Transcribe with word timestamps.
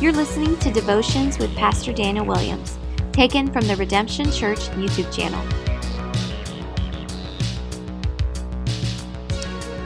You're 0.00 0.12
listening 0.12 0.56
to 0.60 0.70
Devotions 0.70 1.38
with 1.38 1.54
Pastor 1.56 1.92
Daniel 1.92 2.24
Williams, 2.24 2.78
taken 3.12 3.52
from 3.52 3.66
the 3.66 3.76
Redemption 3.76 4.32
Church 4.32 4.60
YouTube 4.70 5.14
channel. 5.14 5.38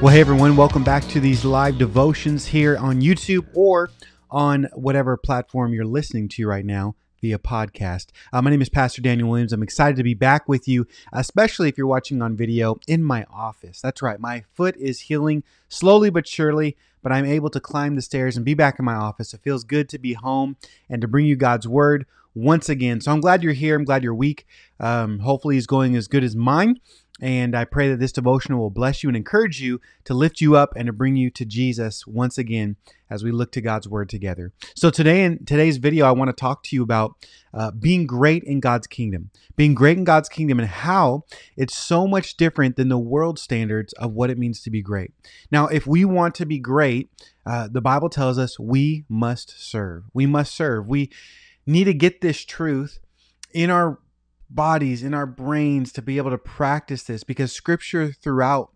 Well, 0.00 0.14
hey 0.14 0.20
everyone, 0.20 0.54
welcome 0.54 0.84
back 0.84 1.02
to 1.08 1.18
these 1.18 1.44
live 1.44 1.78
devotions 1.78 2.46
here 2.46 2.76
on 2.78 3.00
YouTube 3.00 3.48
or 3.54 3.90
on 4.30 4.68
whatever 4.74 5.16
platform 5.16 5.74
you're 5.74 5.84
listening 5.84 6.28
to 6.28 6.46
right 6.46 6.64
now 6.64 6.94
via 7.24 7.38
podcast. 7.38 8.08
Uh, 8.34 8.42
my 8.42 8.50
name 8.50 8.60
is 8.60 8.68
Pastor 8.68 9.00
Daniel 9.00 9.30
Williams. 9.30 9.54
I'm 9.54 9.62
excited 9.62 9.96
to 9.96 10.02
be 10.02 10.12
back 10.12 10.46
with 10.46 10.68
you, 10.68 10.86
especially 11.10 11.70
if 11.70 11.78
you're 11.78 11.86
watching 11.86 12.20
on 12.20 12.36
video 12.36 12.78
in 12.86 13.02
my 13.02 13.24
office. 13.32 13.80
That's 13.80 14.02
right, 14.02 14.20
my 14.20 14.44
foot 14.52 14.76
is 14.76 15.00
healing 15.00 15.42
slowly 15.66 16.10
but 16.10 16.28
surely, 16.28 16.76
but 17.02 17.12
I'm 17.12 17.24
able 17.24 17.48
to 17.48 17.60
climb 17.60 17.94
the 17.94 18.02
stairs 18.02 18.36
and 18.36 18.44
be 18.44 18.52
back 18.52 18.78
in 18.78 18.84
my 18.84 18.94
office. 18.94 19.32
It 19.32 19.40
feels 19.42 19.64
good 19.64 19.88
to 19.88 19.98
be 19.98 20.12
home 20.12 20.58
and 20.90 21.00
to 21.00 21.08
bring 21.08 21.24
you 21.24 21.34
God's 21.34 21.66
word 21.66 22.04
once 22.34 22.68
again. 22.68 23.00
So 23.00 23.10
I'm 23.10 23.22
glad 23.22 23.42
you're 23.42 23.54
here. 23.54 23.74
I'm 23.74 23.84
glad 23.84 24.02
your 24.02 24.14
week 24.14 24.46
um, 24.78 25.20
hopefully 25.20 25.56
is 25.56 25.66
going 25.66 25.96
as 25.96 26.08
good 26.08 26.24
as 26.24 26.36
mine. 26.36 26.78
And 27.20 27.56
I 27.56 27.64
pray 27.64 27.88
that 27.90 28.00
this 28.00 28.10
devotional 28.10 28.58
will 28.58 28.70
bless 28.70 29.02
you 29.02 29.08
and 29.08 29.16
encourage 29.16 29.60
you 29.60 29.80
to 30.04 30.14
lift 30.14 30.40
you 30.40 30.56
up 30.56 30.72
and 30.76 30.86
to 30.86 30.92
bring 30.92 31.14
you 31.14 31.30
to 31.30 31.44
Jesus 31.44 32.06
once 32.08 32.38
again 32.38 32.76
as 33.08 33.22
we 33.22 33.30
look 33.30 33.52
to 33.52 33.60
God's 33.60 33.88
word 33.88 34.08
together. 34.08 34.52
So 34.74 34.90
today 34.90 35.22
in 35.22 35.44
today's 35.44 35.76
video, 35.76 36.06
I 36.06 36.10
want 36.10 36.28
to 36.28 36.32
talk 36.32 36.64
to 36.64 36.76
you 36.76 36.82
about 36.82 37.14
uh, 37.52 37.70
being 37.70 38.08
great 38.08 38.42
in 38.42 38.58
God's 38.58 38.88
kingdom, 38.88 39.30
being 39.54 39.74
great 39.74 39.96
in 39.96 40.02
God's 40.02 40.28
kingdom, 40.28 40.58
and 40.58 40.68
how 40.68 41.22
it's 41.56 41.76
so 41.76 42.08
much 42.08 42.36
different 42.36 42.74
than 42.74 42.88
the 42.88 42.98
world 42.98 43.38
standards 43.38 43.92
of 43.92 44.12
what 44.12 44.30
it 44.30 44.38
means 44.38 44.60
to 44.62 44.70
be 44.70 44.82
great. 44.82 45.12
Now, 45.52 45.68
if 45.68 45.86
we 45.86 46.04
want 46.04 46.34
to 46.36 46.46
be 46.46 46.58
great, 46.58 47.10
uh, 47.46 47.68
the 47.70 47.80
Bible 47.80 48.08
tells 48.08 48.38
us 48.38 48.58
we 48.58 49.04
must 49.08 49.54
serve. 49.56 50.04
We 50.12 50.26
must 50.26 50.52
serve. 50.52 50.88
We 50.88 51.10
need 51.64 51.84
to 51.84 51.94
get 51.94 52.22
this 52.22 52.44
truth 52.44 52.98
in 53.52 53.70
our 53.70 54.00
bodies, 54.50 55.02
in 55.02 55.14
our 55.14 55.26
brains 55.26 55.92
to 55.92 56.02
be 56.02 56.16
able 56.16 56.30
to 56.30 56.38
practice 56.38 57.04
this 57.04 57.24
because 57.24 57.52
scripture 57.52 58.12
throughout 58.12 58.70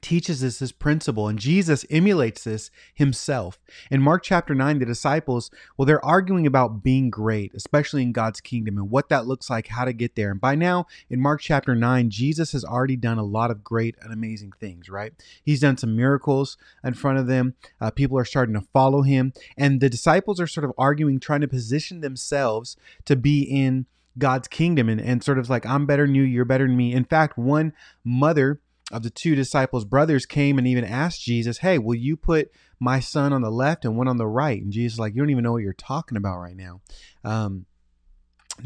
teaches 0.00 0.44
us 0.44 0.58
this 0.58 0.72
principle 0.72 1.28
and 1.28 1.38
Jesus 1.38 1.84
emulates 1.90 2.44
this 2.44 2.70
himself. 2.94 3.58
In 3.90 4.00
Mark 4.00 4.22
chapter 4.22 4.54
9 4.54 4.78
the 4.78 4.86
disciples 4.86 5.50
well 5.76 5.86
they're 5.86 6.04
arguing 6.04 6.46
about 6.46 6.82
being 6.82 7.10
great 7.10 7.52
especially 7.54 8.02
in 8.02 8.12
God's 8.12 8.40
kingdom 8.40 8.78
and 8.78 8.90
what 8.90 9.08
that 9.08 9.26
looks 9.26 9.50
like 9.50 9.68
how 9.68 9.84
to 9.84 9.92
get 9.92 10.14
there. 10.14 10.30
And 10.30 10.40
by 10.40 10.54
now 10.54 10.86
in 11.10 11.20
Mark 11.20 11.40
chapter 11.40 11.74
9 11.74 12.10
Jesus 12.10 12.52
has 12.52 12.64
already 12.64 12.96
done 12.96 13.18
a 13.18 13.24
lot 13.24 13.50
of 13.50 13.64
great 13.64 13.96
and 14.00 14.12
amazing 14.12 14.52
things, 14.60 14.88
right? 14.88 15.12
He's 15.42 15.60
done 15.60 15.76
some 15.76 15.96
miracles 15.96 16.56
in 16.84 16.94
front 16.94 17.18
of 17.18 17.26
them. 17.26 17.54
Uh, 17.80 17.90
people 17.90 18.18
are 18.18 18.24
starting 18.24 18.54
to 18.54 18.66
follow 18.72 19.02
him 19.02 19.32
and 19.56 19.80
the 19.80 19.90
disciples 19.90 20.40
are 20.40 20.46
sort 20.46 20.64
of 20.64 20.72
arguing 20.78 21.18
trying 21.18 21.40
to 21.40 21.48
position 21.48 22.00
themselves 22.00 22.76
to 23.04 23.16
be 23.16 23.42
in 23.42 23.86
God's 24.18 24.48
kingdom 24.48 24.88
and, 24.88 25.00
and 25.00 25.22
sort 25.22 25.38
of 25.38 25.48
like, 25.48 25.64
I'm 25.66 25.86
better 25.86 26.06
than 26.06 26.14
you, 26.14 26.22
you're 26.22 26.44
better 26.44 26.66
than 26.66 26.76
me. 26.76 26.92
In 26.92 27.04
fact, 27.04 27.38
one 27.38 27.72
mother 28.04 28.60
of 28.90 29.02
the 29.02 29.10
two 29.10 29.34
disciples' 29.34 29.84
brothers 29.84 30.26
came 30.26 30.58
and 30.58 30.66
even 30.66 30.84
asked 30.84 31.22
Jesus, 31.22 31.58
Hey, 31.58 31.78
will 31.78 31.94
you 31.94 32.16
put 32.16 32.50
my 32.80 33.00
son 33.00 33.32
on 33.32 33.42
the 33.42 33.50
left 33.50 33.84
and 33.84 33.96
one 33.96 34.08
on 34.08 34.16
the 34.16 34.26
right? 34.26 34.62
And 34.62 34.72
Jesus, 34.72 34.98
like, 34.98 35.14
you 35.14 35.20
don't 35.20 35.30
even 35.30 35.44
know 35.44 35.52
what 35.52 35.62
you're 35.62 35.72
talking 35.72 36.16
about 36.16 36.38
right 36.38 36.56
now. 36.56 36.80
Um, 37.24 37.66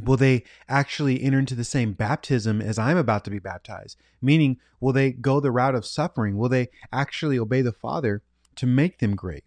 will 0.02 0.16
they 0.16 0.44
actually 0.68 1.22
enter 1.22 1.38
into 1.38 1.54
the 1.54 1.64
same 1.64 1.92
baptism 1.92 2.60
as 2.62 2.78
I'm 2.78 2.96
about 2.96 3.24
to 3.24 3.30
be 3.30 3.38
baptized? 3.38 3.98
Meaning, 4.20 4.58
will 4.80 4.92
they 4.92 5.12
go 5.12 5.40
the 5.40 5.50
route 5.50 5.74
of 5.74 5.84
suffering? 5.84 6.36
Will 6.36 6.48
they 6.48 6.68
actually 6.92 7.38
obey 7.38 7.62
the 7.62 7.72
Father 7.72 8.22
to 8.56 8.66
make 8.66 8.98
them 8.98 9.16
great? 9.16 9.44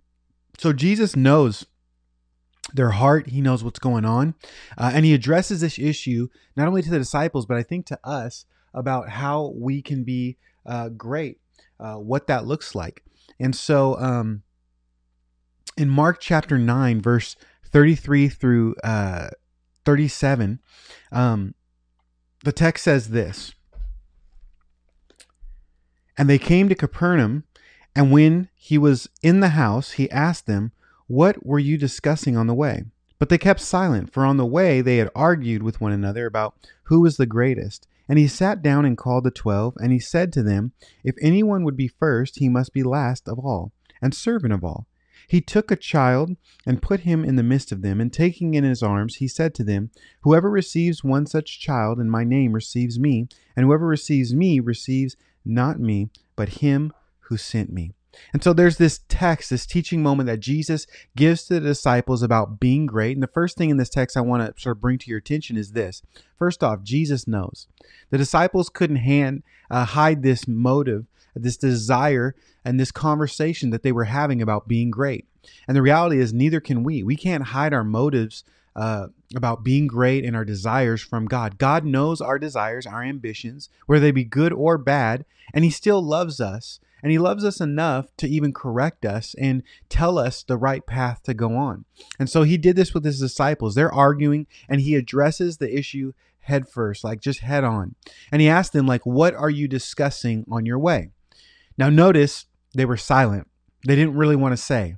So 0.58 0.74
Jesus 0.74 1.16
knows 1.16 1.66
their 2.74 2.92
heart. 2.92 3.28
He 3.28 3.42
knows 3.42 3.64
what's 3.64 3.80
going 3.80 4.06
on. 4.06 4.36
Uh, 4.78 4.92
and 4.94 5.06
he 5.06 5.14
addresses 5.14 5.62
this 5.62 5.80
issue 5.80 6.30
not 6.56 6.68
only 6.68 6.82
to 6.82 6.90
the 6.90 7.00
disciples, 7.00 7.46
but 7.46 7.58
I 7.58 7.64
think 7.64 7.86
to 7.88 8.00
us 8.04 8.46
about 8.74 9.10
how 9.10 9.54
we 9.56 9.82
can 9.82 10.04
be 10.04 10.38
uh, 10.66 10.90
great, 10.90 11.40
uh, 11.80 11.96
what 11.96 12.28
that 12.28 12.46
looks 12.46 12.76
like. 12.76 13.04
And 13.40 13.56
so 13.56 13.98
um, 14.00 14.44
in 15.78 15.90
Mark 15.90 16.20
chapter 16.20 16.58
9, 16.58 17.02
verse 17.02 17.36
33 17.70 18.30
through 18.30 18.76
uh, 18.84 19.30
37, 19.86 20.60
um, 21.12 21.54
the 22.44 22.52
text 22.52 22.84
says 22.84 23.10
this 23.10 23.54
And 26.18 26.30
they 26.30 26.40
came 26.40 26.70
to 26.70 26.76
Capernaum, 26.76 27.44
and 27.96 28.12
when 28.12 28.50
he 28.56 28.78
was 28.78 29.10
in 29.22 29.40
the 29.40 29.50
house, 29.50 29.94
he 29.94 30.10
asked 30.12 30.48
them, 30.48 30.72
what 31.08 31.46
were 31.46 31.60
you 31.60 31.78
discussing 31.78 32.36
on 32.36 32.48
the 32.48 32.54
way? 32.54 32.84
But 33.20 33.30
they 33.30 33.38
kept 33.38 33.62
silent, 33.62 34.12
for 34.12 34.26
on 34.26 34.38
the 34.38 34.46
way 34.46 34.82
they 34.82 34.98
had 34.98 35.10
argued 35.16 35.64
with 35.64 35.80
one 35.80 35.92
another 35.92 36.26
about 36.26 36.56
who 36.84 37.02
was 37.02 37.18
the 37.18 37.26
greatest. 37.26 37.88
And 38.08 38.20
he 38.20 38.28
sat 38.28 38.62
down 38.62 38.86
and 38.86 38.98
called 38.98 39.24
the 39.24 39.32
twelve, 39.32 39.76
and 39.78 39.92
he 39.92 40.00
said 40.00 40.32
to 40.34 40.44
them, 40.44 40.74
If 41.04 41.16
anyone 41.22 41.64
would 41.64 41.78
be 41.78 41.88
first, 41.88 42.40
he 42.40 42.50
must 42.50 42.74
be 42.74 42.84
last 42.84 43.28
of 43.28 43.40
all, 43.40 43.72
and 44.02 44.14
servant 44.14 44.54
of 44.54 44.64
all. 44.64 44.88
He 45.28 45.42
took 45.42 45.72
a 45.72 45.76
child 45.76 46.36
and 46.68 46.82
put 46.82 47.00
him 47.02 47.26
in 47.26 47.36
the 47.36 47.44
midst 47.44 47.72
of 47.72 47.82
them, 47.82 48.00
and 48.00 48.14
taking 48.14 48.54
in 48.54 48.64
his 48.64 48.84
arms, 48.84 49.16
he 49.16 49.28
said 49.28 49.56
to 49.56 49.64
them, 49.64 49.90
Whoever 50.22 50.52
receives 50.52 51.04
one 51.04 51.26
such 51.26 51.60
child 51.60 52.00
in 52.00 52.10
my 52.10 52.24
name 52.24 52.54
receives 52.54 53.00
me, 53.00 53.28
and 53.56 53.66
whoever 53.66 53.88
receives 53.88 54.36
me 54.36 54.60
receives 54.60 55.16
not 55.44 55.80
me, 55.80 56.10
but 56.36 56.50
him 56.50 56.94
who 57.22 57.38
sent 57.38 57.72
me. 57.72 57.94
And 58.34 58.44
so 58.44 58.54
there's 58.54 58.78
this 58.78 59.02
text, 59.10 59.50
this 59.50 59.66
teaching 59.66 60.04
moment 60.04 60.28
that 60.28 60.40
Jesus 60.40 60.88
gives 61.16 61.44
to 61.46 61.56
the 61.56 61.60
disciples 61.60 62.22
about 62.22 62.60
being 62.60 62.86
great. 62.86 63.16
And 63.16 63.24
the 63.24 63.28
first 63.28 63.58
thing 63.58 63.70
in 63.70 63.78
this 63.78 63.90
text 63.90 64.18
I 64.18 64.22
want 64.22 64.56
to 64.56 64.62
sort 64.62 64.78
of 64.78 64.82
bring 64.82 64.98
to 65.00 65.10
your 65.10 65.20
attention 65.20 65.58
is 65.58 65.72
this. 65.72 66.02
First 66.38 66.64
off, 66.64 66.84
Jesus 66.84 67.28
knows. 67.28 67.68
The 68.10 68.18
disciples 68.18 68.70
couldn't 68.70 68.98
hand, 68.98 69.44
uh, 69.70 69.86
hide 69.86 70.24
this 70.24 70.48
motive, 70.48 71.06
this 71.36 71.58
desire, 71.58 72.36
and 72.64 72.80
this 72.80 72.92
conversation 72.92 73.70
that 73.70 73.84
they 73.84 73.92
were 73.92 74.06
having 74.06 74.42
about 74.42 74.68
being 74.68 74.92
great. 74.92 75.26
And 75.68 75.76
the 75.76 75.82
reality 75.82 76.20
is, 76.20 76.34
neither 76.34 76.60
can 76.60 76.84
we. 76.84 77.04
We 77.04 77.16
can't 77.16 77.44
hide 77.44 77.74
our 77.74 77.84
motives 77.84 78.44
uh, 78.76 79.08
about 79.36 79.64
being 79.64 79.88
great 79.88 80.26
and 80.26 80.36
our 80.36 80.46
desires 80.46 81.02
from 81.02 81.26
God. 81.26 81.58
God 81.58 81.86
knows 81.86 82.22
our 82.22 82.38
desires, 82.38 82.86
our 82.86 83.04
ambitions, 83.04 83.70
whether 83.86 84.02
they 84.02 84.12
be 84.12 84.24
good 84.24 84.52
or 84.52 84.78
bad, 84.78 85.26
and 85.54 85.64
He 85.64 85.70
still 85.70 86.02
loves 86.02 86.42
us 86.42 86.80
and 87.06 87.12
he 87.12 87.20
loves 87.20 87.46
us 87.46 87.62
enough 87.62 88.08
to 88.18 88.28
even 88.28 88.52
correct 88.52 89.06
us 89.06 89.36
and 89.38 89.62
tell 89.90 90.18
us 90.18 90.42
the 90.42 90.58
right 90.58 90.84
path 90.88 91.22
to 91.22 91.36
go 91.36 91.56
on. 91.56 91.86
And 92.18 92.28
so 92.28 92.42
he 92.42 92.58
did 92.58 92.76
this 92.76 92.96
with 92.96 93.06
his 93.06 93.20
disciples. 93.20 93.76
They're 93.76 93.94
arguing 93.94 94.48
and 94.68 94.82
he 94.82 94.96
addresses 94.96 95.58
the 95.58 95.72
issue 95.72 96.14
head 96.40 96.68
first, 96.68 97.04
like 97.04 97.22
just 97.22 97.42
head 97.42 97.64
on. 97.64 97.94
And 98.32 98.42
he 98.42 98.50
asked 98.50 98.74
them 98.74 98.88
like, 98.88 99.06
"What 99.06 99.36
are 99.36 99.52
you 99.52 99.68
discussing 99.68 100.46
on 100.50 100.66
your 100.66 100.80
way?" 100.80 101.12
Now 101.78 101.92
notice 101.92 102.48
they 102.74 102.86
were 102.86 102.98
silent. 102.98 103.48
They 103.86 103.96
didn't 103.96 104.16
really 104.16 104.36
want 104.36 104.54
to 104.54 104.58
say. 104.58 104.96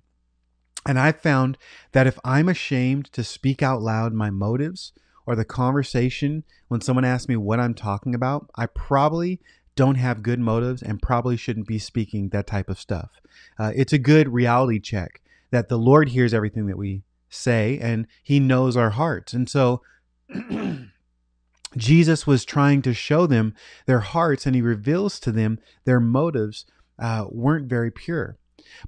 And 0.85 0.97
I 0.97 1.11
found 1.11 1.57
that 1.91 2.07
if 2.07 2.17
I'm 2.23 2.47
ashamed 2.47 3.11
to 3.11 3.23
speak 3.25 3.61
out 3.61 3.81
loud 3.81 4.13
my 4.13 4.29
motives 4.29 4.93
or 5.25 5.35
the 5.35 5.43
conversation 5.43 6.45
when 6.69 6.79
someone 6.79 7.03
asks 7.03 7.27
me 7.27 7.35
what 7.35 7.59
I'm 7.59 7.73
talking 7.73 8.15
about, 8.15 8.49
I 8.55 8.67
probably 8.67 9.41
don't 9.77 9.95
have 9.95 10.23
good 10.23 10.39
motives 10.39 10.81
and 10.81 11.01
probably 11.01 11.37
shouldn't 11.37 11.67
be 11.67 11.79
speaking 11.79 12.29
that 12.29 12.47
type 12.47 12.69
of 12.69 12.79
stuff. 12.79 13.11
Uh, 13.57 13.71
it's 13.75 13.93
a 13.93 13.97
good 13.97 14.27
reality 14.27 14.79
check 14.79 15.21
that 15.51 15.69
the 15.69 15.77
Lord 15.77 16.09
hears 16.09 16.33
everything 16.33 16.65
that 16.67 16.77
we 16.77 17.03
say 17.29 17.79
and 17.79 18.07
he 18.23 18.39
knows 18.41 18.75
our 18.75 18.89
hearts. 18.89 19.31
And 19.31 19.47
so 19.49 19.81
Jesus 21.77 22.27
was 22.27 22.43
trying 22.43 22.81
to 22.81 22.93
show 22.93 23.27
them 23.27 23.53
their 23.85 23.99
hearts 23.99 24.45
and 24.45 24.55
he 24.55 24.61
reveals 24.61 25.19
to 25.21 25.31
them 25.31 25.59
their 25.85 25.99
motives 25.99 26.65
uh, 26.99 27.25
weren't 27.29 27.69
very 27.69 27.91
pure. 27.91 28.37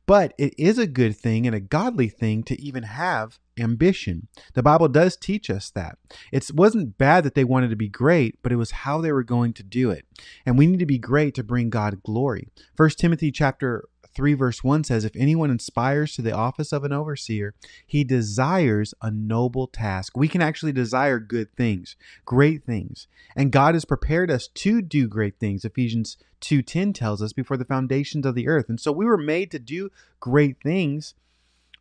But 0.06 0.34
it 0.38 0.54
is 0.58 0.78
a 0.78 0.88
good 0.88 1.16
thing 1.16 1.46
and 1.46 1.56
a 1.56 1.60
godly 1.60 2.10
thing 2.10 2.44
to 2.44 2.62
even 2.62 2.84
have 2.84 3.40
ambition. 3.60 4.28
The 4.54 4.64
Bible 4.64 4.88
does 4.88 5.18
teach 5.18 5.50
us 5.50 5.70
that. 5.72 5.98
It 6.32 6.50
wasn't 6.54 6.98
bad 6.98 7.24
that 7.24 7.36
they 7.36 7.44
wanted 7.44 7.70
to 7.70 7.76
be 7.76 7.90
great, 7.90 8.40
but 8.42 8.52
it 8.52 8.58
was 8.58 8.72
how 8.72 9.02
they 9.02 9.12
were 9.12 9.24
going 9.24 9.54
to 9.54 9.64
do 9.64 9.92
it. 9.92 10.06
And 10.46 10.58
we 10.58 10.68
need 10.68 10.80
to 10.80 10.86
be 10.86 10.98
great 10.98 11.36
to 11.36 11.44
bring 11.44 11.70
God 11.70 12.02
glory. 12.04 12.48
First 12.76 13.00
Timothy 13.00 13.32
chapter 13.32 13.86
3 14.20 14.34
verse 14.34 14.66
1 14.66 14.84
says 14.84 15.06
if 15.06 15.16
anyone 15.16 15.50
inspires 15.50 16.14
to 16.14 16.22
the 16.22 16.34
office 16.34 16.74
of 16.74 16.84
an 16.84 16.92
overseer 16.92 17.56
he 17.88 18.04
desires 18.04 18.94
a 19.02 19.10
noble 19.10 19.66
task. 19.66 20.18
We 20.18 20.28
can 20.28 20.42
actually 20.42 20.74
desire 20.74 21.20
good 21.20 21.56
things 21.56 21.96
great 22.26 22.66
things. 22.66 23.08
And 23.34 23.50
god 23.50 23.76
has 23.76 23.86
prepared 23.86 24.30
us 24.30 24.50
to 24.56 24.82
do 24.82 25.08
great 25.08 25.40
things 25.40 25.64
ephesians 25.64 26.18
2:10 26.42 26.94
tells 26.94 27.22
us 27.22 27.32
before 27.32 27.56
the 27.56 27.64
foundations 27.64 28.26
of 28.26 28.36
the 28.36 28.50
earth. 28.50 28.68
And 28.68 28.78
so 28.78 28.92
we 28.92 29.06
were 29.06 29.18
made 29.18 29.52
to 29.52 29.60
do 29.60 29.90
great 30.20 30.58
things 30.62 31.14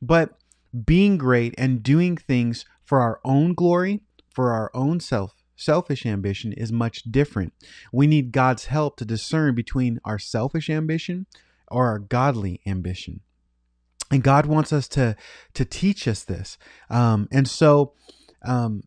but 0.00 0.38
being 0.84 1.18
great 1.18 1.56
and 1.58 1.82
doing 1.82 2.16
things 2.16 2.64
for 2.84 3.00
our 3.00 3.20
own 3.24 3.54
glory, 3.54 4.00
for 4.32 4.52
our 4.52 4.70
own 4.74 5.00
self 5.00 5.34
selfish 5.56 6.06
ambition 6.06 6.52
is 6.52 6.70
much 6.70 7.02
different. 7.02 7.52
We 7.92 8.06
need 8.06 8.30
God's 8.30 8.66
help 8.66 8.96
to 8.98 9.04
discern 9.04 9.56
between 9.56 9.98
our 10.04 10.20
selfish 10.20 10.70
ambition 10.70 11.26
or 11.70 11.86
our 11.86 11.98
godly 11.98 12.60
ambition. 12.66 13.20
and 14.10 14.22
God 14.22 14.46
wants 14.46 14.72
us 14.72 14.88
to 14.88 15.16
to 15.54 15.64
teach 15.64 16.08
us 16.08 16.24
this. 16.24 16.58
Um, 16.90 17.28
and 17.30 17.48
so 17.48 17.92
um, 18.44 18.82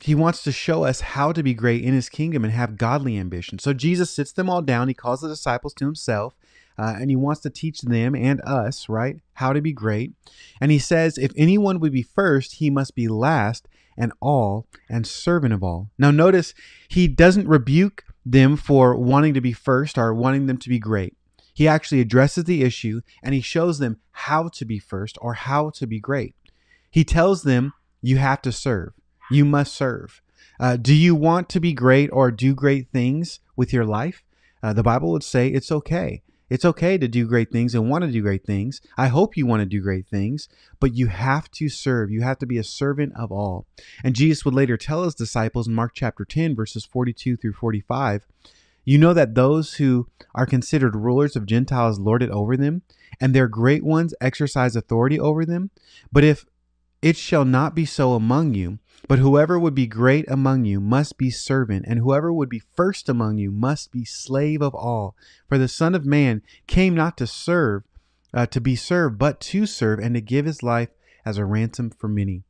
he 0.00 0.14
wants 0.14 0.42
to 0.44 0.52
show 0.52 0.84
us 0.84 1.00
how 1.00 1.32
to 1.32 1.42
be 1.42 1.54
great 1.54 1.82
in 1.82 1.94
his 1.94 2.08
kingdom 2.08 2.44
and 2.44 2.52
have 2.52 2.76
godly 2.76 3.18
ambition. 3.18 3.58
So 3.58 3.72
Jesus 3.72 4.10
sits 4.10 4.32
them 4.32 4.50
all 4.50 4.62
down. 4.62 4.88
He 4.88 4.94
calls 4.94 5.20
the 5.20 5.28
disciples 5.28 5.74
to 5.74 5.84
himself. 5.84 6.34
Uh, 6.76 6.96
and 6.98 7.08
he 7.08 7.14
wants 7.14 7.40
to 7.40 7.50
teach 7.50 7.82
them 7.82 8.16
and 8.16 8.40
us, 8.40 8.88
right, 8.88 9.18
how 9.34 9.52
to 9.52 9.60
be 9.60 9.72
great. 9.72 10.12
And 10.60 10.72
he 10.72 10.80
says, 10.80 11.16
if 11.16 11.30
anyone 11.36 11.78
would 11.78 11.92
be 11.92 12.02
first, 12.02 12.54
he 12.54 12.68
must 12.68 12.96
be 12.96 13.06
last 13.06 13.68
and 13.96 14.12
all 14.20 14.66
and 14.88 15.06
servant 15.06 15.54
of 15.54 15.62
all. 15.62 15.90
Now, 15.98 16.10
notice 16.10 16.52
he 16.88 17.06
doesn't 17.06 17.46
rebuke 17.46 18.02
them 18.26 18.56
for 18.56 18.96
wanting 18.96 19.34
to 19.34 19.40
be 19.40 19.52
first 19.52 19.96
or 19.96 20.12
wanting 20.12 20.46
them 20.46 20.58
to 20.58 20.68
be 20.68 20.80
great. 20.80 21.16
He 21.54 21.68
actually 21.68 22.00
addresses 22.00 22.44
the 22.44 22.62
issue 22.62 23.00
and 23.22 23.34
he 23.34 23.40
shows 23.40 23.78
them 23.78 23.98
how 24.10 24.48
to 24.48 24.64
be 24.64 24.78
first 24.78 25.16
or 25.22 25.34
how 25.34 25.70
to 25.70 25.86
be 25.86 26.00
great. 26.00 26.34
He 26.90 27.04
tells 27.04 27.44
them, 27.44 27.72
you 28.02 28.18
have 28.18 28.42
to 28.42 28.52
serve. 28.52 28.92
You 29.30 29.44
must 29.44 29.74
serve. 29.74 30.20
Uh, 30.60 30.76
do 30.76 30.94
you 30.94 31.14
want 31.14 31.48
to 31.50 31.60
be 31.60 31.72
great 31.72 32.10
or 32.12 32.30
do 32.30 32.54
great 32.54 32.88
things 32.90 33.40
with 33.56 33.72
your 33.72 33.84
life? 33.84 34.22
Uh, 34.62 34.72
the 34.72 34.82
Bible 34.82 35.10
would 35.12 35.22
say 35.22 35.48
it's 35.48 35.72
okay. 35.72 36.22
It's 36.50 36.64
okay 36.64 36.98
to 36.98 37.08
do 37.08 37.26
great 37.26 37.50
things 37.50 37.74
and 37.74 37.88
want 37.88 38.04
to 38.04 38.10
do 38.10 38.20
great 38.20 38.44
things. 38.44 38.80
I 38.98 39.08
hope 39.08 39.36
you 39.36 39.46
want 39.46 39.60
to 39.60 39.66
do 39.66 39.80
great 39.80 40.06
things, 40.06 40.48
but 40.78 40.94
you 40.94 41.06
have 41.06 41.50
to 41.52 41.68
serve. 41.68 42.10
You 42.10 42.22
have 42.22 42.38
to 42.38 42.46
be 42.46 42.58
a 42.58 42.64
servant 42.64 43.14
of 43.16 43.32
all. 43.32 43.66
And 44.04 44.14
Jesus 44.14 44.44
would 44.44 44.54
later 44.54 44.76
tell 44.76 45.04
his 45.04 45.14
disciples 45.14 45.66
in 45.66 45.74
Mark 45.74 45.92
chapter 45.94 46.24
10, 46.24 46.54
verses 46.54 46.84
42 46.84 47.36
through 47.36 47.54
45 47.54 48.26
You 48.84 48.98
know 48.98 49.14
that 49.14 49.34
those 49.34 49.74
who 49.74 50.08
are 50.34 50.46
considered 50.46 50.96
rulers 50.96 51.36
of 51.36 51.46
Gentiles 51.46 51.98
lord 51.98 52.22
it 52.22 52.30
over 52.30 52.56
them, 52.56 52.82
and 53.20 53.34
their 53.34 53.48
great 53.48 53.84
ones 53.84 54.14
exercise 54.20 54.76
authority 54.76 55.18
over 55.18 55.44
them. 55.44 55.70
But 56.12 56.24
if 56.24 56.44
it 57.00 57.16
shall 57.16 57.44
not 57.44 57.74
be 57.74 57.84
so 57.84 58.14
among 58.14 58.54
you, 58.54 58.78
but 59.06 59.18
whoever 59.18 59.58
would 59.58 59.74
be 59.74 59.86
great 59.86 60.24
among 60.28 60.64
you 60.64 60.80
must 60.80 61.18
be 61.18 61.30
servant, 61.30 61.84
and 61.86 61.98
whoever 61.98 62.32
would 62.32 62.48
be 62.48 62.62
first 62.74 63.08
among 63.08 63.38
you 63.38 63.50
must 63.50 63.92
be 63.92 64.04
slave 64.04 64.62
of 64.62 64.74
all. 64.74 65.14
For 65.48 65.58
the 65.58 65.68
Son 65.68 65.94
of 65.94 66.06
Man 66.06 66.42
came 66.66 66.94
not 66.94 67.18
to 67.18 67.26
serve, 67.26 67.82
uh, 68.32 68.46
to 68.46 68.60
be 68.60 68.74
served, 68.74 69.18
but 69.18 69.40
to 69.40 69.66
serve, 69.66 69.98
and 69.98 70.14
to 70.14 70.20
give 70.20 70.46
his 70.46 70.62
life 70.62 70.88
as 71.24 71.36
a 71.36 71.44
ransom 71.44 71.90
for 71.90 72.08
many. 72.08 72.42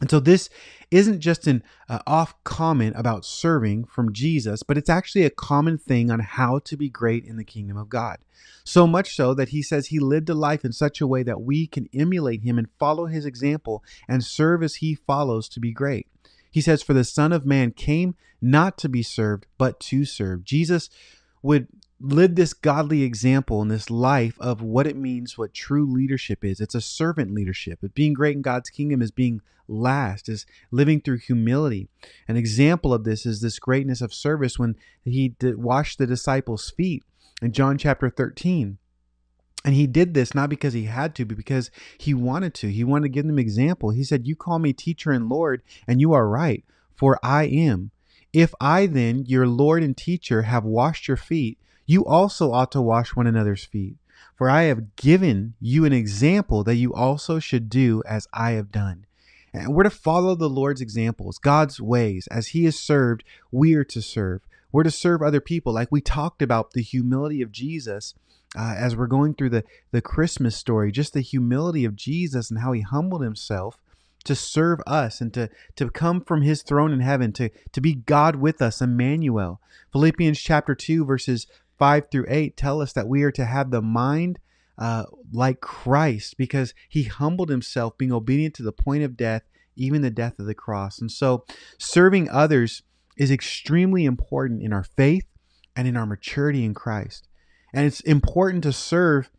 And 0.00 0.10
so 0.10 0.20
this 0.20 0.50
isn't 0.90 1.20
just 1.20 1.46
an 1.46 1.62
uh, 1.88 2.00
off 2.06 2.34
comment 2.44 2.94
about 2.98 3.24
serving 3.24 3.84
from 3.84 4.12
Jesus, 4.12 4.62
but 4.62 4.76
it's 4.76 4.90
actually 4.90 5.24
a 5.24 5.30
common 5.30 5.78
thing 5.78 6.10
on 6.10 6.20
how 6.20 6.58
to 6.60 6.76
be 6.76 6.90
great 6.90 7.24
in 7.24 7.36
the 7.36 7.44
kingdom 7.44 7.76
of 7.76 7.88
God. 7.88 8.18
So 8.62 8.86
much 8.86 9.16
so 9.16 9.32
that 9.34 9.50
he 9.50 9.62
says 9.62 9.86
he 9.86 9.98
lived 9.98 10.28
a 10.28 10.34
life 10.34 10.64
in 10.64 10.72
such 10.72 11.00
a 11.00 11.06
way 11.06 11.22
that 11.22 11.40
we 11.40 11.66
can 11.66 11.88
emulate 11.94 12.42
him 12.42 12.58
and 12.58 12.68
follow 12.78 13.06
his 13.06 13.24
example 13.24 13.82
and 14.08 14.22
serve 14.22 14.62
as 14.62 14.76
he 14.76 14.94
follows 14.94 15.48
to 15.50 15.60
be 15.60 15.72
great. 15.72 16.08
He 16.50 16.60
says, 16.60 16.82
For 16.82 16.92
the 16.92 17.04
Son 17.04 17.32
of 17.32 17.46
Man 17.46 17.70
came 17.70 18.16
not 18.40 18.76
to 18.78 18.88
be 18.88 19.02
served, 19.02 19.46
but 19.56 19.80
to 19.80 20.04
serve. 20.04 20.44
Jesus 20.44 20.90
would 21.42 21.68
live 22.00 22.34
this 22.34 22.52
godly 22.52 23.02
example 23.02 23.62
in 23.62 23.68
this 23.68 23.90
life 23.90 24.36
of 24.40 24.60
what 24.60 24.86
it 24.86 24.96
means, 24.96 25.38
what 25.38 25.54
true 25.54 25.90
leadership 25.90 26.44
is. 26.44 26.60
It's 26.60 26.74
a 26.74 26.80
servant 26.80 27.32
leadership. 27.32 27.80
Being 27.94 28.12
great 28.12 28.36
in 28.36 28.42
God's 28.42 28.70
kingdom 28.70 29.00
is 29.00 29.10
being 29.10 29.40
last, 29.68 30.28
is 30.28 30.46
living 30.70 31.00
through 31.00 31.18
humility. 31.18 31.88
An 32.28 32.36
example 32.36 32.92
of 32.92 33.04
this 33.04 33.24
is 33.26 33.40
this 33.40 33.58
greatness 33.58 34.00
of 34.00 34.14
service 34.14 34.58
when 34.58 34.76
he 35.04 35.30
did 35.30 35.62
washed 35.62 35.98
the 35.98 36.06
disciples' 36.06 36.70
feet 36.70 37.02
in 37.40 37.52
John 37.52 37.78
chapter 37.78 38.10
13. 38.10 38.78
And 39.64 39.74
he 39.74 39.88
did 39.88 40.14
this 40.14 40.34
not 40.34 40.48
because 40.48 40.74
he 40.74 40.84
had 40.84 41.14
to, 41.16 41.24
but 41.24 41.36
because 41.36 41.72
he 41.98 42.14
wanted 42.14 42.54
to. 42.54 42.70
He 42.70 42.84
wanted 42.84 43.04
to 43.04 43.14
give 43.14 43.26
them 43.26 43.38
example. 43.38 43.90
He 43.90 44.04
said, 44.04 44.26
You 44.26 44.36
call 44.36 44.60
me 44.60 44.72
teacher 44.72 45.10
and 45.10 45.28
Lord, 45.28 45.62
and 45.88 46.00
you 46.00 46.12
are 46.12 46.28
right, 46.28 46.64
for 46.94 47.18
I 47.22 47.44
am. 47.44 47.90
If 48.32 48.54
I 48.60 48.86
then, 48.86 49.24
your 49.26 49.46
Lord 49.46 49.82
and 49.82 49.96
teacher, 49.96 50.42
have 50.42 50.64
washed 50.64 51.08
your 51.08 51.16
feet, 51.16 51.58
you 51.86 52.04
also 52.04 52.52
ought 52.52 52.72
to 52.72 52.82
wash 52.82 53.14
one 53.14 53.26
another's 53.26 53.64
feet. 53.64 53.96
For 54.36 54.50
I 54.50 54.64
have 54.64 54.96
given 54.96 55.54
you 55.60 55.84
an 55.84 55.92
example 55.92 56.62
that 56.64 56.74
you 56.74 56.92
also 56.92 57.38
should 57.38 57.70
do 57.70 58.02
as 58.06 58.28
I 58.32 58.52
have 58.52 58.70
done. 58.70 59.06
And 59.52 59.74
we're 59.74 59.84
to 59.84 59.90
follow 59.90 60.34
the 60.34 60.50
Lord's 60.50 60.82
examples, 60.82 61.38
God's 61.38 61.80
ways. 61.80 62.28
As 62.30 62.48
He 62.48 62.66
is 62.66 62.78
served, 62.78 63.24
we 63.50 63.74
are 63.74 63.84
to 63.84 64.02
serve. 64.02 64.42
We're 64.70 64.82
to 64.82 64.90
serve 64.90 65.22
other 65.22 65.40
people. 65.40 65.72
Like 65.72 65.88
we 65.90 66.02
talked 66.02 66.42
about 66.42 66.72
the 66.72 66.82
humility 66.82 67.40
of 67.40 67.52
Jesus 67.52 68.14
uh, 68.54 68.74
as 68.76 68.94
we're 68.94 69.06
going 69.06 69.34
through 69.34 69.50
the, 69.50 69.64
the 69.92 70.02
Christmas 70.02 70.56
story, 70.56 70.92
just 70.92 71.14
the 71.14 71.22
humility 71.22 71.86
of 71.86 71.96
Jesus 71.96 72.50
and 72.50 72.60
how 72.60 72.72
He 72.72 72.82
humbled 72.82 73.22
Himself 73.22 73.78
to 74.26 74.34
serve 74.34 74.80
us 74.86 75.20
and 75.20 75.32
to, 75.32 75.48
to 75.76 75.88
come 75.88 76.20
from 76.20 76.42
his 76.42 76.62
throne 76.62 76.92
in 76.92 77.00
heaven, 77.00 77.32
to, 77.32 77.48
to 77.72 77.80
be 77.80 77.94
God 77.94 78.36
with 78.36 78.60
us, 78.60 78.82
Emmanuel. 78.82 79.60
Philippians 79.92 80.40
chapter 80.40 80.74
2, 80.74 81.04
verses 81.04 81.46
5 81.78 82.10
through 82.10 82.26
8 82.28 82.56
tell 82.56 82.80
us 82.80 82.92
that 82.92 83.08
we 83.08 83.22
are 83.22 83.32
to 83.32 83.44
have 83.44 83.70
the 83.70 83.82
mind 83.82 84.38
uh, 84.78 85.04
like 85.32 85.60
Christ 85.60 86.36
because 86.36 86.74
he 86.88 87.04
humbled 87.04 87.48
himself, 87.48 87.96
being 87.96 88.12
obedient 88.12 88.54
to 88.54 88.62
the 88.62 88.72
point 88.72 89.02
of 89.02 89.16
death, 89.16 89.42
even 89.74 90.02
the 90.02 90.10
death 90.10 90.38
of 90.38 90.46
the 90.46 90.54
cross. 90.54 91.00
And 91.00 91.10
so, 91.10 91.44
serving 91.78 92.28
others 92.28 92.82
is 93.16 93.30
extremely 93.30 94.04
important 94.04 94.62
in 94.62 94.72
our 94.72 94.84
faith 94.84 95.24
and 95.74 95.88
in 95.88 95.96
our 95.96 96.06
maturity 96.06 96.64
in 96.64 96.74
Christ. 96.74 97.28
And 97.72 97.86
it's 97.86 98.00
important 98.00 98.62
to 98.64 98.72
serve 98.72 99.30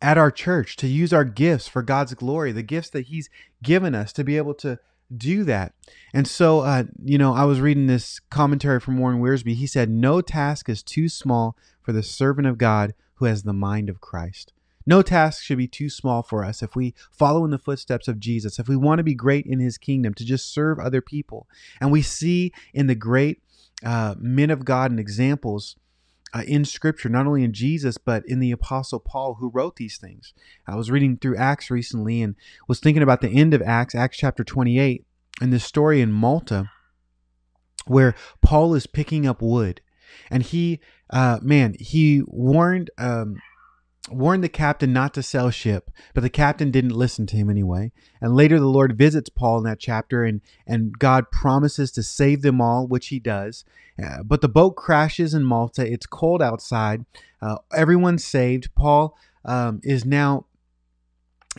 at 0.00 0.18
our 0.18 0.30
church, 0.30 0.76
to 0.76 0.86
use 0.86 1.12
our 1.12 1.24
gifts 1.24 1.68
for 1.68 1.82
God's 1.82 2.14
glory, 2.14 2.52
the 2.52 2.62
gifts 2.62 2.90
that 2.90 3.06
He's 3.06 3.30
given 3.62 3.94
us 3.94 4.12
to 4.14 4.24
be 4.24 4.36
able 4.36 4.54
to 4.54 4.78
do 5.14 5.44
that. 5.44 5.72
And 6.12 6.26
so, 6.26 6.60
uh, 6.60 6.84
you 7.04 7.18
know, 7.18 7.34
I 7.34 7.44
was 7.44 7.60
reading 7.60 7.86
this 7.86 8.20
commentary 8.30 8.80
from 8.80 8.98
Warren 8.98 9.20
Wiersbe. 9.20 9.54
He 9.54 9.66
said, 9.66 9.90
No 9.90 10.20
task 10.20 10.68
is 10.68 10.82
too 10.82 11.08
small 11.08 11.56
for 11.82 11.92
the 11.92 12.02
servant 12.02 12.46
of 12.46 12.58
God 12.58 12.94
who 13.14 13.26
has 13.26 13.42
the 13.42 13.52
mind 13.52 13.88
of 13.88 14.00
Christ. 14.00 14.52
No 14.86 15.02
task 15.02 15.42
should 15.42 15.58
be 15.58 15.66
too 15.66 15.90
small 15.90 16.22
for 16.22 16.44
us 16.44 16.62
if 16.62 16.76
we 16.76 16.94
follow 17.10 17.44
in 17.44 17.50
the 17.50 17.58
footsteps 17.58 18.06
of 18.06 18.20
Jesus, 18.20 18.58
if 18.58 18.68
we 18.68 18.76
want 18.76 18.98
to 18.98 19.04
be 19.04 19.14
great 19.14 19.44
in 19.44 19.58
his 19.58 19.78
kingdom, 19.78 20.14
to 20.14 20.24
just 20.24 20.52
serve 20.52 20.78
other 20.78 21.00
people. 21.00 21.48
And 21.80 21.90
we 21.90 22.02
see 22.02 22.52
in 22.72 22.86
the 22.86 22.94
great 22.94 23.42
uh, 23.84 24.14
men 24.18 24.50
of 24.50 24.64
God 24.64 24.92
and 24.92 25.00
examples 25.00 25.76
uh, 26.36 26.42
in 26.42 26.66
Scripture, 26.66 27.08
not 27.08 27.26
only 27.26 27.42
in 27.42 27.54
Jesus, 27.54 27.96
but 27.96 28.22
in 28.26 28.40
the 28.40 28.50
Apostle 28.50 29.00
Paul 29.00 29.36
who 29.40 29.48
wrote 29.48 29.76
these 29.76 29.96
things. 29.96 30.34
I 30.66 30.76
was 30.76 30.90
reading 30.90 31.16
through 31.16 31.38
Acts 31.38 31.70
recently 31.70 32.20
and 32.20 32.34
was 32.68 32.78
thinking 32.78 33.02
about 33.02 33.22
the 33.22 33.30
end 33.30 33.54
of 33.54 33.62
Acts, 33.62 33.94
Acts 33.94 34.18
chapter 34.18 34.44
28, 34.44 35.06
and 35.40 35.50
this 35.50 35.64
story 35.64 36.02
in 36.02 36.12
Malta 36.12 36.70
where 37.86 38.14
Paul 38.42 38.74
is 38.74 38.86
picking 38.86 39.26
up 39.26 39.40
wood. 39.40 39.80
And 40.30 40.42
he, 40.42 40.80
uh, 41.08 41.38
man, 41.40 41.74
he 41.80 42.22
warned 42.26 42.90
um, 42.98 43.36
warned 44.10 44.44
the 44.44 44.48
captain 44.48 44.92
not 44.92 45.14
to 45.14 45.22
sell 45.22 45.50
ship, 45.50 45.90
but 46.14 46.20
the 46.20 46.30
captain 46.30 46.70
didn't 46.70 46.94
listen 46.94 47.26
to 47.26 47.36
him 47.36 47.50
anyway. 47.50 47.92
And 48.20 48.36
later 48.36 48.58
the 48.58 48.66
Lord 48.66 48.96
visits 48.96 49.28
Paul 49.28 49.58
in 49.58 49.64
that 49.64 49.80
chapter 49.80 50.24
and, 50.24 50.40
and 50.66 50.98
God 50.98 51.30
promises 51.30 51.90
to 51.92 52.02
save 52.02 52.42
them 52.42 52.60
all, 52.60 52.86
which 52.86 53.08
he 53.08 53.18
does. 53.18 53.64
Uh, 54.02 54.22
but 54.22 54.40
the 54.40 54.48
boat 54.48 54.76
crashes 54.76 55.34
in 55.34 55.44
Malta. 55.44 55.90
It's 55.90 56.06
cold 56.06 56.42
outside. 56.42 57.04
Uh, 57.40 57.56
everyone's 57.74 58.24
saved. 58.24 58.74
Paul 58.74 59.16
um, 59.44 59.80
is 59.82 60.04
now 60.04 60.46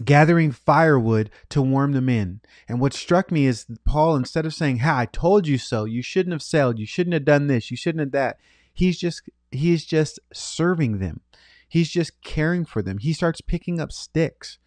gathering 0.03 0.51
firewood 0.51 1.31
to 1.49 1.61
warm 1.61 1.93
them 1.93 2.07
in. 2.07 2.39
And 2.67 2.79
what 2.79 2.93
struck 2.93 3.31
me 3.31 3.45
is 3.45 3.65
Paul, 3.85 4.15
instead 4.15 4.45
of 4.45 4.53
saying, 4.53 4.79
Ha, 4.79 4.99
I 4.99 5.05
told 5.07 5.47
you 5.47 5.57
so, 5.57 5.85
you 5.85 6.01
shouldn't 6.01 6.33
have 6.33 6.43
sailed, 6.43 6.79
you 6.79 6.85
shouldn't 6.85 7.15
have 7.15 7.25
done 7.25 7.47
this, 7.47 7.71
you 7.71 7.77
shouldn't 7.77 8.01
have 8.01 8.11
that, 8.11 8.37
he's 8.73 8.99
just 8.99 9.23
he's 9.49 9.85
just 9.85 10.19
serving 10.33 10.99
them 10.99 11.21
He's 11.67 11.89
just 11.89 12.21
caring 12.21 12.65
for 12.65 12.81
them. 12.81 12.97
He 12.99 13.13
starts 13.13 13.41
picking 13.41 13.79
up 13.79 13.91
sticks. 13.91 14.57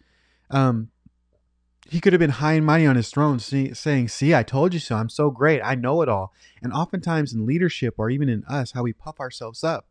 Um, 0.49 0.89
he 1.89 1.99
could 1.99 2.13
have 2.13 2.19
been 2.19 2.29
high 2.29 2.53
and 2.53 2.65
mighty 2.65 2.85
on 2.85 2.95
his 2.95 3.09
throne, 3.09 3.39
see, 3.39 3.73
saying, 3.73 4.09
See, 4.09 4.35
I 4.35 4.43
told 4.43 4.73
you 4.73 4.79
so. 4.79 4.95
I'm 4.95 5.09
so 5.09 5.31
great. 5.31 5.61
I 5.61 5.75
know 5.75 6.01
it 6.01 6.09
all. 6.09 6.31
And 6.61 6.71
oftentimes 6.71 7.33
in 7.33 7.45
leadership 7.45 7.95
or 7.97 8.09
even 8.09 8.29
in 8.29 8.43
us, 8.45 8.71
how 8.71 8.83
we 8.83 8.93
puff 8.93 9.19
ourselves 9.19 9.63
up, 9.63 9.87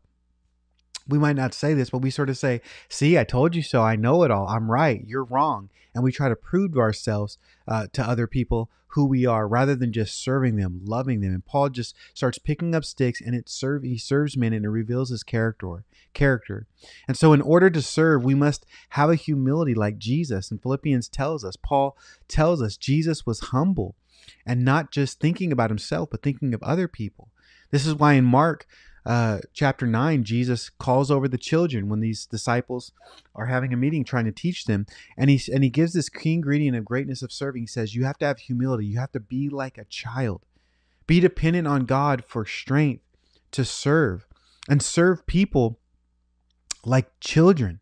we 1.11 1.19
might 1.19 1.35
not 1.35 1.53
say 1.53 1.73
this, 1.73 1.89
but 1.89 1.99
we 2.01 2.09
sort 2.09 2.29
of 2.29 2.37
say, 2.37 2.61
See, 2.89 3.17
I 3.17 3.23
told 3.23 3.55
you 3.55 3.61
so. 3.61 3.81
I 3.81 3.95
know 3.95 4.23
it 4.23 4.31
all. 4.31 4.47
I'm 4.47 4.71
right. 4.71 5.03
You're 5.05 5.25
wrong. 5.25 5.69
And 5.93 6.03
we 6.03 6.11
try 6.11 6.29
to 6.29 6.35
prove 6.35 6.73
to 6.73 6.79
ourselves 6.79 7.37
uh, 7.67 7.87
to 7.93 8.01
other 8.01 8.25
people 8.25 8.69
who 8.91 9.05
we 9.05 9.25
are 9.25 9.47
rather 9.47 9.75
than 9.75 9.93
just 9.93 10.21
serving 10.21 10.57
them, 10.57 10.81
loving 10.83 11.21
them. 11.21 11.33
And 11.33 11.45
Paul 11.45 11.69
just 11.69 11.95
starts 12.13 12.37
picking 12.37 12.75
up 12.75 12.83
sticks 12.83 13.21
and 13.21 13.33
it 13.35 13.49
serve 13.49 13.83
he 13.83 13.97
serves 13.97 14.35
men 14.35 14.53
and 14.53 14.65
it 14.65 14.69
reveals 14.69 15.09
his 15.09 15.23
character 15.23 15.83
character. 16.13 16.67
And 17.07 17.15
so 17.15 17.31
in 17.31 17.41
order 17.41 17.69
to 17.69 17.81
serve, 17.81 18.23
we 18.23 18.35
must 18.35 18.65
have 18.89 19.09
a 19.09 19.15
humility 19.15 19.73
like 19.73 19.97
Jesus. 19.97 20.51
And 20.51 20.61
Philippians 20.61 21.07
tells 21.07 21.45
us, 21.45 21.55
Paul 21.55 21.97
tells 22.27 22.61
us 22.61 22.77
Jesus 22.77 23.25
was 23.25 23.39
humble 23.39 23.95
and 24.45 24.65
not 24.65 24.91
just 24.91 25.19
thinking 25.19 25.51
about 25.51 25.69
himself, 25.69 26.09
but 26.11 26.21
thinking 26.21 26.53
of 26.53 26.61
other 26.63 26.87
people. 26.87 27.29
This 27.71 27.85
is 27.85 27.95
why 27.95 28.13
in 28.13 28.25
Mark 28.25 28.67
uh, 29.05 29.39
chapter 29.53 29.87
9, 29.87 30.23
Jesus 30.23 30.69
calls 30.69 31.09
over 31.09 31.27
the 31.27 31.37
children 31.37 31.89
when 31.89 32.01
these 32.01 32.25
disciples 32.25 32.91
are 33.35 33.47
having 33.47 33.73
a 33.73 33.77
meeting 33.77 34.03
trying 34.03 34.25
to 34.25 34.31
teach 34.31 34.65
them. 34.65 34.85
And 35.17 35.29
he, 35.29 35.41
and 35.51 35.63
he 35.63 35.69
gives 35.69 35.93
this 35.93 36.09
key 36.09 36.33
ingredient 36.33 36.77
of 36.77 36.85
greatness 36.85 37.21
of 37.21 37.31
serving. 37.31 37.63
He 37.63 37.67
says, 37.67 37.95
You 37.95 38.05
have 38.05 38.17
to 38.19 38.25
have 38.25 38.39
humility. 38.39 38.85
You 38.85 38.99
have 38.99 39.11
to 39.13 39.19
be 39.19 39.49
like 39.49 39.77
a 39.77 39.85
child. 39.85 40.41
Be 41.07 41.19
dependent 41.19 41.67
on 41.67 41.85
God 41.85 42.23
for 42.25 42.45
strength 42.45 43.03
to 43.51 43.65
serve 43.65 44.27
and 44.69 44.81
serve 44.81 45.25
people 45.25 45.79
like 46.85 47.19
children 47.19 47.79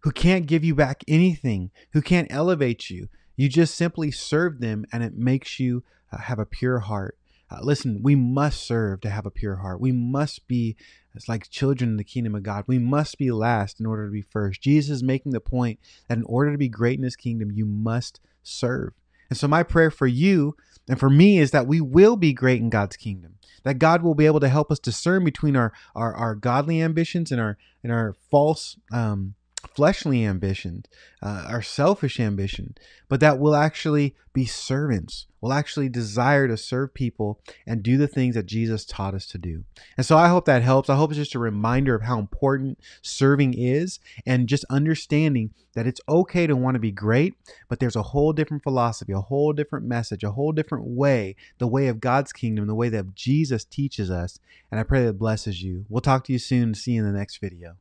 who 0.00 0.10
can't 0.10 0.46
give 0.46 0.64
you 0.64 0.74
back 0.74 1.02
anything, 1.06 1.70
who 1.92 2.02
can't 2.02 2.30
elevate 2.30 2.90
you. 2.90 3.08
You 3.36 3.48
just 3.48 3.74
simply 3.74 4.10
serve 4.10 4.60
them 4.60 4.84
and 4.92 5.02
it 5.02 5.16
makes 5.16 5.58
you 5.58 5.82
uh, 6.12 6.18
have 6.18 6.38
a 6.38 6.46
pure 6.46 6.80
heart. 6.80 7.18
Uh, 7.54 7.60
listen, 7.62 8.00
we 8.02 8.14
must 8.14 8.66
serve 8.66 9.00
to 9.02 9.10
have 9.10 9.26
a 9.26 9.30
pure 9.30 9.56
heart. 9.56 9.80
We 9.80 9.92
must 9.92 10.46
be 10.48 10.76
it's 11.14 11.28
like 11.28 11.48
children 11.48 11.90
in 11.90 11.96
the 11.96 12.04
kingdom 12.04 12.34
of 12.34 12.42
God. 12.42 12.64
We 12.66 12.78
must 12.78 13.18
be 13.18 13.30
last 13.30 13.78
in 13.78 13.86
order 13.86 14.06
to 14.06 14.12
be 14.12 14.22
first. 14.22 14.60
Jesus 14.60 14.96
is 14.96 15.02
making 15.02 15.32
the 15.32 15.40
point 15.40 15.78
that 16.08 16.18
in 16.18 16.24
order 16.24 16.50
to 16.50 16.58
be 16.58 16.68
great 16.68 16.98
in 16.98 17.04
his 17.04 17.14
kingdom, 17.14 17.52
you 17.52 17.64
must 17.64 18.20
serve. 18.42 18.94
And 19.30 19.38
so, 19.38 19.46
my 19.46 19.62
prayer 19.62 19.90
for 19.90 20.06
you 20.06 20.56
and 20.88 20.98
for 20.98 21.08
me 21.08 21.38
is 21.38 21.52
that 21.52 21.66
we 21.66 21.80
will 21.80 22.16
be 22.16 22.32
great 22.32 22.60
in 22.60 22.68
God's 22.68 22.96
kingdom. 22.96 23.36
That 23.62 23.78
God 23.78 24.02
will 24.02 24.14
be 24.14 24.26
able 24.26 24.40
to 24.40 24.48
help 24.48 24.70
us 24.70 24.78
discern 24.78 25.24
between 25.24 25.56
our 25.56 25.72
our, 25.94 26.14
our 26.14 26.34
godly 26.34 26.82
ambitions 26.82 27.30
and 27.30 27.40
our 27.40 27.56
and 27.82 27.92
our 27.92 28.14
false 28.30 28.76
um, 28.92 29.34
fleshly 29.66 30.24
ambition, 30.24 30.84
uh, 31.22 31.46
our 31.48 31.62
selfish 31.62 32.20
ambition, 32.20 32.76
but 33.08 33.20
that 33.20 33.38
we'll 33.38 33.54
actually 33.54 34.14
be 34.32 34.44
servants. 34.44 35.26
We'll 35.40 35.52
actually 35.52 35.88
desire 35.88 36.48
to 36.48 36.56
serve 36.56 36.94
people 36.94 37.40
and 37.66 37.82
do 37.82 37.96
the 37.96 38.08
things 38.08 38.34
that 38.34 38.46
Jesus 38.46 38.84
taught 38.84 39.14
us 39.14 39.26
to 39.26 39.38
do. 39.38 39.64
And 39.96 40.04
so 40.04 40.16
I 40.16 40.28
hope 40.28 40.46
that 40.46 40.62
helps. 40.62 40.88
I 40.88 40.96
hope 40.96 41.10
it's 41.10 41.18
just 41.18 41.34
a 41.34 41.38
reminder 41.38 41.94
of 41.94 42.02
how 42.02 42.18
important 42.18 42.78
serving 43.02 43.54
is 43.54 44.00
and 44.26 44.48
just 44.48 44.64
understanding 44.70 45.50
that 45.74 45.86
it's 45.86 46.00
okay 46.08 46.46
to 46.46 46.56
want 46.56 46.74
to 46.74 46.80
be 46.80 46.90
great, 46.90 47.34
but 47.68 47.78
there's 47.78 47.96
a 47.96 48.02
whole 48.02 48.32
different 48.32 48.62
philosophy, 48.62 49.12
a 49.12 49.20
whole 49.20 49.52
different 49.52 49.86
message, 49.86 50.24
a 50.24 50.32
whole 50.32 50.52
different 50.52 50.86
way, 50.86 51.36
the 51.58 51.68
way 51.68 51.88
of 51.88 52.00
God's 52.00 52.32
kingdom, 52.32 52.66
the 52.66 52.74
way 52.74 52.88
that 52.88 53.14
Jesus 53.14 53.64
teaches 53.64 54.10
us. 54.10 54.38
And 54.70 54.80
I 54.80 54.82
pray 54.82 55.04
that 55.04 55.18
blesses 55.18 55.62
you. 55.62 55.84
We'll 55.88 56.00
talk 56.00 56.24
to 56.24 56.32
you 56.32 56.38
soon. 56.38 56.74
See 56.74 56.92
you 56.92 57.04
in 57.04 57.12
the 57.12 57.18
next 57.18 57.38
video. 57.38 57.76